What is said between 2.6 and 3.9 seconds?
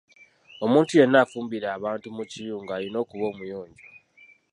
ayina okuba omuyonjo.